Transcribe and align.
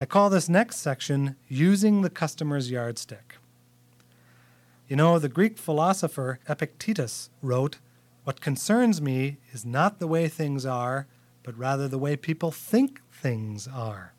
I 0.00 0.06
call 0.06 0.30
this 0.30 0.48
next 0.48 0.76
section 0.76 1.34
Using 1.48 2.02
the 2.02 2.10
Customer's 2.10 2.70
Yardstick. 2.70 3.34
You 4.86 4.94
know, 4.94 5.18
the 5.18 5.28
Greek 5.28 5.58
philosopher 5.58 6.38
Epictetus 6.48 7.30
wrote, 7.42 7.78
What 8.22 8.40
concerns 8.40 9.02
me 9.02 9.38
is 9.50 9.66
not 9.66 9.98
the 9.98 10.06
way 10.06 10.28
things 10.28 10.64
are, 10.64 11.08
but 11.42 11.58
rather 11.58 11.88
the 11.88 11.98
way 11.98 12.14
people 12.14 12.52
think 12.52 13.00
things 13.10 13.66
are. 13.66 14.12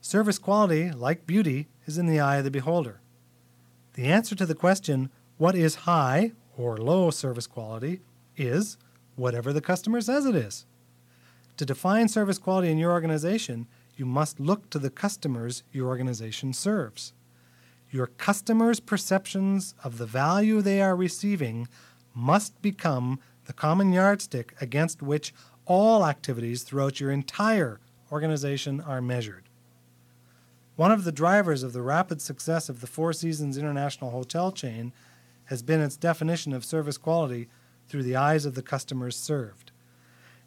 Service 0.00 0.38
quality, 0.38 0.90
like 0.90 1.26
beauty, 1.26 1.68
is 1.84 1.98
in 1.98 2.06
the 2.06 2.20
eye 2.20 2.38
of 2.38 2.44
the 2.44 2.50
beholder. 2.50 3.02
The 3.92 4.06
answer 4.06 4.34
to 4.34 4.46
the 4.46 4.54
question, 4.54 5.10
What 5.36 5.54
is 5.54 5.84
high 5.84 6.32
or 6.56 6.78
low 6.78 7.10
service 7.10 7.46
quality, 7.46 8.00
is 8.34 8.78
whatever 9.14 9.52
the 9.52 9.60
customer 9.60 10.00
says 10.00 10.24
it 10.24 10.34
is. 10.34 10.64
To 11.58 11.66
define 11.66 12.08
service 12.08 12.38
quality 12.38 12.70
in 12.70 12.78
your 12.78 12.92
organization, 12.92 13.66
you 14.00 14.06
must 14.06 14.40
look 14.40 14.70
to 14.70 14.78
the 14.78 14.88
customers 14.88 15.62
your 15.70 15.86
organization 15.86 16.54
serves. 16.54 17.12
Your 17.90 18.06
customers' 18.06 18.80
perceptions 18.80 19.74
of 19.84 19.98
the 19.98 20.06
value 20.06 20.62
they 20.62 20.80
are 20.80 20.96
receiving 20.96 21.68
must 22.14 22.60
become 22.62 23.20
the 23.44 23.52
common 23.52 23.92
yardstick 23.92 24.54
against 24.58 25.02
which 25.02 25.34
all 25.66 26.06
activities 26.06 26.62
throughout 26.62 26.98
your 26.98 27.10
entire 27.10 27.78
organization 28.10 28.80
are 28.80 29.02
measured. 29.02 29.44
One 30.76 30.92
of 30.92 31.04
the 31.04 31.12
drivers 31.12 31.62
of 31.62 31.74
the 31.74 31.82
rapid 31.82 32.22
success 32.22 32.70
of 32.70 32.80
the 32.80 32.86
Four 32.86 33.12
Seasons 33.12 33.58
International 33.58 34.12
Hotel 34.12 34.50
chain 34.50 34.94
has 35.44 35.62
been 35.62 35.82
its 35.82 35.98
definition 35.98 36.54
of 36.54 36.64
service 36.64 36.96
quality 36.96 37.48
through 37.86 38.04
the 38.04 38.16
eyes 38.16 38.46
of 38.46 38.54
the 38.54 38.62
customers 38.62 39.14
served. 39.14 39.72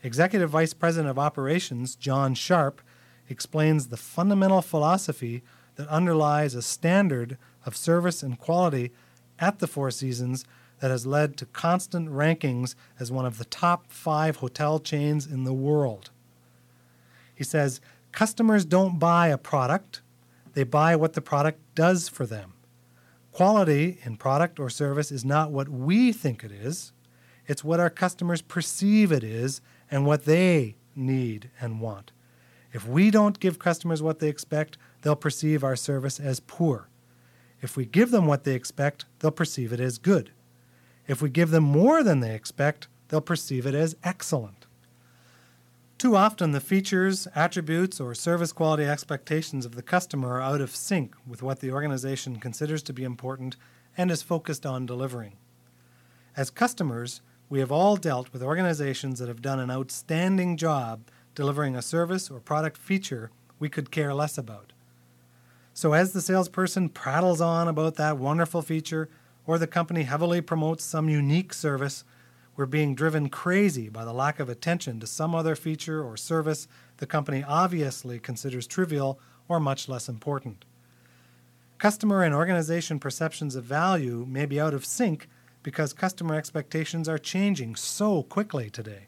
Executive 0.01 0.49
Vice 0.49 0.73
President 0.73 1.11
of 1.11 1.19
Operations 1.19 1.95
John 1.95 2.33
Sharp 2.33 2.81
explains 3.29 3.87
the 3.87 3.97
fundamental 3.97 4.61
philosophy 4.61 5.43
that 5.75 5.87
underlies 5.87 6.55
a 6.55 6.61
standard 6.61 7.37
of 7.65 7.75
service 7.75 8.21
and 8.21 8.39
quality 8.39 8.91
at 9.39 9.59
the 9.59 9.67
Four 9.67 9.91
Seasons 9.91 10.45
that 10.79 10.91
has 10.91 11.05
led 11.05 11.37
to 11.37 11.45
constant 11.45 12.09
rankings 12.09 12.75
as 12.99 13.11
one 13.11 13.25
of 13.25 13.37
the 13.37 13.45
top 13.45 13.91
five 13.91 14.37
hotel 14.37 14.79
chains 14.79 15.25
in 15.25 15.43
the 15.43 15.53
world. 15.53 16.09
He 17.33 17.43
says, 17.43 17.79
Customers 18.11 18.65
don't 18.65 18.99
buy 18.99 19.29
a 19.29 19.37
product, 19.37 20.01
they 20.53 20.63
buy 20.63 20.95
what 20.95 21.13
the 21.13 21.21
product 21.21 21.59
does 21.73 22.09
for 22.09 22.25
them. 22.25 22.53
Quality 23.31 23.97
in 24.03 24.17
product 24.17 24.59
or 24.59 24.69
service 24.69 25.11
is 25.11 25.25
not 25.25 25.51
what 25.51 25.67
we 25.67 26.11
think 26.11 26.43
it 26.43 26.51
is, 26.51 26.91
it's 27.47 27.63
what 27.63 27.79
our 27.79 27.89
customers 27.89 28.41
perceive 28.41 29.11
it 29.11 29.23
is 29.23 29.61
and 29.89 30.05
what 30.05 30.25
they 30.25 30.75
need 30.95 31.49
and 31.59 31.81
want. 31.81 32.11
If 32.73 32.87
we 32.87 33.11
don't 33.11 33.39
give 33.39 33.59
customers 33.59 34.01
what 34.01 34.19
they 34.19 34.27
expect, 34.27 34.77
they'll 35.01 35.15
perceive 35.15 35.63
our 35.63 35.75
service 35.75 36.19
as 36.19 36.39
poor. 36.39 36.89
If 37.61 37.77
we 37.77 37.85
give 37.85 38.11
them 38.11 38.25
what 38.25 38.43
they 38.43 38.55
expect, 38.55 39.05
they'll 39.19 39.31
perceive 39.31 39.71
it 39.71 39.79
as 39.79 39.99
good. 39.99 40.31
If 41.07 41.21
we 41.21 41.29
give 41.29 41.51
them 41.51 41.63
more 41.63 42.03
than 42.03 42.19
they 42.19 42.33
expect, 42.33 42.87
they'll 43.07 43.21
perceive 43.21 43.67
it 43.67 43.75
as 43.75 43.95
excellent. 44.03 44.65
Too 45.99 46.15
often, 46.15 46.51
the 46.51 46.59
features, 46.59 47.27
attributes, 47.35 48.01
or 48.01 48.15
service 48.15 48.51
quality 48.51 48.83
expectations 48.83 49.65
of 49.65 49.75
the 49.75 49.81
customer 49.81 50.33
are 50.33 50.41
out 50.41 50.59
of 50.59 50.75
sync 50.75 51.15
with 51.25 51.43
what 51.43 51.59
the 51.59 51.71
organization 51.71 52.37
considers 52.37 52.83
to 52.83 52.91
be 52.91 53.03
important 53.03 53.55
and 53.95 54.09
is 54.09 54.21
focused 54.21 54.65
on 54.65 54.85
delivering. 54.85 55.33
As 56.35 56.49
customers, 56.49 57.21
we 57.49 57.59
have 57.59 57.71
all 57.71 57.95
dealt 57.95 58.33
with 58.33 58.41
organizations 58.41 59.19
that 59.19 59.27
have 59.27 59.41
done 59.41 59.59
an 59.59 59.69
outstanding 59.69 60.57
job 60.57 61.01
delivering 61.35 61.75
a 61.75 61.81
service 61.81 62.29
or 62.29 62.39
product 62.39 62.77
feature 62.77 63.31
we 63.59 63.69
could 63.69 63.91
care 63.91 64.13
less 64.13 64.37
about. 64.37 64.73
So, 65.73 65.93
as 65.93 66.13
the 66.13 66.21
salesperson 66.21 66.89
prattles 66.89 67.41
on 67.41 67.67
about 67.67 67.95
that 67.95 68.17
wonderful 68.17 68.61
feature, 68.61 69.09
or 69.45 69.57
the 69.57 69.67
company 69.67 70.03
heavily 70.03 70.41
promotes 70.41 70.83
some 70.83 71.09
unique 71.09 71.53
service, 71.53 72.03
we're 72.55 72.65
being 72.65 72.93
driven 72.93 73.29
crazy 73.29 73.89
by 73.89 74.05
the 74.05 74.13
lack 74.13 74.39
of 74.39 74.49
attention 74.49 74.99
to 74.99 75.07
some 75.07 75.33
other 75.33 75.55
feature 75.55 76.03
or 76.03 76.15
service 76.15 76.67
the 76.97 77.07
company 77.07 77.43
obviously 77.45 78.19
considers 78.19 78.67
trivial 78.67 79.19
or 79.47 79.59
much 79.59 79.89
less 79.89 80.07
important. 80.07 80.65
Customer 81.79 82.23
and 82.23 82.33
organization 82.33 82.99
perceptions 82.99 83.55
of 83.55 83.63
value 83.63 84.25
may 84.29 84.45
be 84.45 84.59
out 84.59 84.73
of 84.73 84.85
sync 84.85 85.27
because 85.63 85.91
customer 85.93 86.35
expectations 86.35 87.09
are 87.09 87.17
changing 87.17 87.75
so 87.75 88.23
quickly 88.23 88.69
today. 88.69 89.07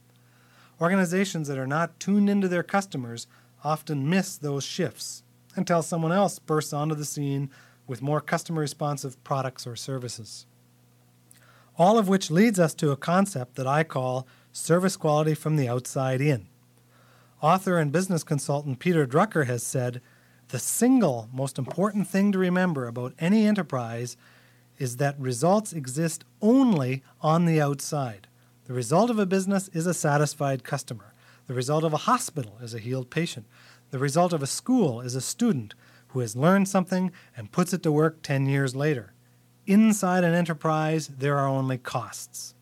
Organizations 0.82 1.48
that 1.48 1.58
are 1.58 1.68
not 1.68 2.00
tuned 2.00 2.30
into 2.30 2.48
their 2.48 2.64
customers 2.64 3.28
often 3.64 4.10
miss 4.10 4.38
those 4.38 4.64
shifts 4.64 5.24
until 5.56 5.82
someone 5.82 6.12
else 6.12 6.38
bursts 6.40 6.74
onto 6.74 6.96
the 6.96 7.06
scene 7.06 7.50
with 7.88 8.02
more 8.02 8.20
customer 8.20 8.62
responsive 8.62 9.22
products 9.24 9.66
or 9.66 9.76
services. 9.76 10.46
All 11.78 11.98
of 11.98 12.08
which 12.08 12.32
leads 12.32 12.60
us 12.60 12.74
to 12.76 12.92
a 12.92 12.98
concept 12.98 13.56
that 13.56 13.68
I 13.68 13.84
call 13.84 14.28
service 14.52 14.98
quality 14.98 15.34
from 15.34 15.56
the 15.56 15.68
outside 15.68 16.22
in. 16.22 16.48
Author 17.42 17.78
and 17.78 17.92
business 17.92 18.24
consultant 18.24 18.80
Peter 18.80 19.06
Drucker 19.06 19.46
has 19.46 19.62
said 19.64 20.02
the 20.50 20.60
single 20.60 21.30
most 21.34 21.58
important 21.58 22.08
thing 22.08 22.32
to 22.32 22.40
remember 22.40 22.88
about 22.88 23.14
any 23.20 23.46
enterprise 23.46 24.16
is 24.78 24.98
that 24.98 25.20
results 25.20 25.74
exist 25.74 26.24
only 26.42 27.04
on 27.22 27.46
the 27.46 27.62
outside. 27.62 28.28
The 28.66 28.74
result 28.74 29.12
of 29.12 29.20
a 29.20 29.28
business 29.28 29.68
is 29.70 29.86
a 29.86 29.94
satisfied 29.94 30.64
customer. 30.64 31.14
The 31.46 31.54
result 31.54 31.84
of 31.84 31.94
a 31.94 31.98
hospital 31.98 32.58
is 32.64 32.74
a 32.74 32.80
healed 32.80 33.12
patient. 33.12 33.46
The 33.92 34.00
result 34.00 34.34
of 34.34 34.42
a 34.42 34.48
school 34.48 35.02
is 35.02 35.14
a 35.14 35.22
student 35.22 35.76
who 36.10 36.22
has 36.22 36.36
learned 36.36 36.68
something 36.68 37.12
and 37.38 37.52
puts 37.52 37.74
it 37.74 37.84
to 37.84 37.92
work 37.92 38.24
10 38.24 38.48
years 38.48 38.76
later. 38.76 39.14
Inside 39.68 40.24
an 40.24 40.34
enterprise, 40.34 41.10
there 41.10 41.38
are 41.38 41.48
only 41.48 41.78
costs. 41.78 42.56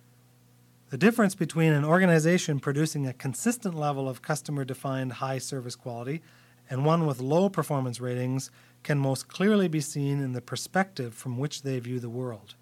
The 0.89 0.97
difference 0.97 1.35
between 1.35 1.71
an 1.71 1.85
organization 1.85 2.59
producing 2.59 3.07
a 3.07 3.13
consistent 3.13 3.73
level 3.73 4.09
of 4.09 4.21
customer 4.21 4.65
defined 4.65 5.13
high 5.13 5.37
service 5.37 5.77
quality 5.77 6.21
and 6.69 6.85
one 6.85 7.07
with 7.07 7.21
low 7.21 7.47
performance 7.47 8.01
ratings 8.01 8.51
can 8.83 8.99
most 8.99 9.29
clearly 9.29 9.69
be 9.69 9.79
seen 9.79 10.21
in 10.21 10.33
the 10.33 10.41
perspective 10.41 11.13
from 11.13 11.37
which 11.37 11.61
they 11.61 11.79
view 11.79 12.01
the 12.01 12.09
world. 12.09 12.55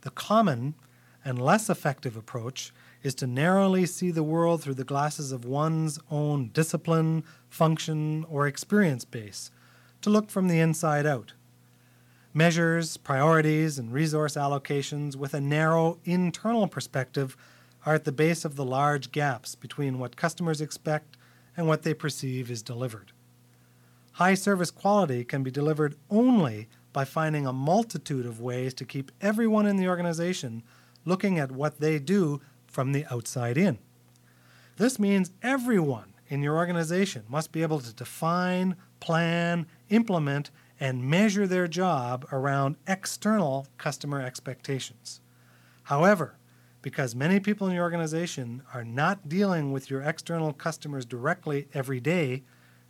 The 0.00 0.10
common 0.10 0.74
and 1.24 1.40
less 1.40 1.70
effective 1.70 2.16
approach 2.16 2.72
is 3.02 3.14
to 3.16 3.26
narrowly 3.26 3.86
see 3.86 4.10
the 4.10 4.22
world 4.22 4.62
through 4.62 4.74
the 4.74 4.84
glasses 4.84 5.32
of 5.32 5.44
one's 5.44 5.98
own 6.10 6.48
discipline, 6.48 7.24
function, 7.48 8.24
or 8.28 8.46
experience 8.46 9.04
base, 9.04 9.50
to 10.00 10.10
look 10.10 10.30
from 10.30 10.48
the 10.48 10.60
inside 10.60 11.06
out. 11.06 11.32
Measures, 12.34 12.96
priorities, 12.96 13.78
and 13.78 13.92
resource 13.92 14.36
allocations 14.36 15.16
with 15.16 15.34
a 15.34 15.40
narrow 15.40 15.98
internal 16.04 16.66
perspective 16.66 17.36
are 17.84 17.94
at 17.94 18.04
the 18.04 18.12
base 18.12 18.44
of 18.44 18.56
the 18.56 18.64
large 18.64 19.12
gaps 19.12 19.54
between 19.54 19.98
what 19.98 20.16
customers 20.16 20.60
expect 20.60 21.16
and 21.56 21.66
what 21.66 21.82
they 21.82 21.92
perceive 21.92 22.50
is 22.50 22.62
delivered. 22.62 23.12
High 24.12 24.34
service 24.34 24.70
quality 24.70 25.24
can 25.24 25.42
be 25.42 25.50
delivered 25.50 25.96
only 26.10 26.68
by 26.92 27.04
finding 27.04 27.46
a 27.46 27.52
multitude 27.52 28.26
of 28.26 28.40
ways 28.40 28.74
to 28.74 28.84
keep 28.84 29.10
everyone 29.20 29.66
in 29.66 29.76
the 29.76 29.88
organization 29.88 30.62
looking 31.04 31.38
at 31.38 31.52
what 31.52 31.80
they 31.80 31.98
do 31.98 32.40
from 32.66 32.92
the 32.92 33.04
outside 33.10 33.58
in. 33.58 33.78
This 34.76 34.98
means 34.98 35.32
everyone 35.42 36.14
in 36.28 36.42
your 36.42 36.56
organization 36.56 37.24
must 37.28 37.52
be 37.52 37.62
able 37.62 37.80
to 37.80 37.92
define, 37.92 38.76
plan, 39.00 39.66
implement, 39.90 40.50
and 40.80 41.04
measure 41.04 41.46
their 41.46 41.68
job 41.68 42.26
around 42.32 42.76
external 42.86 43.66
customer 43.78 44.20
expectations. 44.20 45.20
However, 45.84 46.36
because 46.80 47.14
many 47.14 47.38
people 47.38 47.68
in 47.68 47.74
your 47.74 47.84
organization 47.84 48.62
are 48.74 48.84
not 48.84 49.28
dealing 49.28 49.70
with 49.70 49.90
your 49.90 50.02
external 50.02 50.52
customers 50.52 51.04
directly 51.04 51.68
every 51.72 52.00
day, 52.00 52.42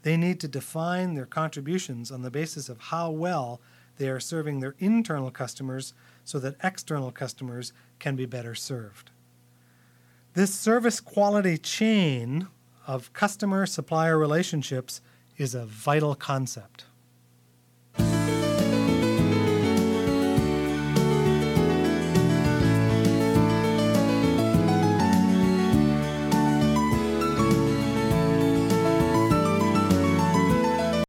they 0.02 0.16
need 0.16 0.40
to 0.40 0.48
define 0.48 1.14
their 1.14 1.26
contributions 1.26 2.10
on 2.10 2.22
the 2.22 2.30
basis 2.30 2.68
of 2.68 2.80
how 2.80 3.10
well 3.10 3.60
they 3.98 4.08
are 4.08 4.20
serving 4.20 4.60
their 4.60 4.74
internal 4.78 5.30
customers 5.30 5.94
so 6.24 6.38
that 6.38 6.56
external 6.62 7.10
customers 7.10 7.72
can 7.98 8.16
be 8.16 8.26
better 8.26 8.54
served. 8.54 9.10
This 10.34 10.54
service 10.54 11.00
quality 11.00 11.58
chain 11.58 12.48
of 12.86 13.12
customer 13.12 13.66
supplier 13.66 14.18
relationships 14.18 15.00
is 15.36 15.54
a 15.54 15.66
vital 15.66 16.14
concept. 16.14 16.84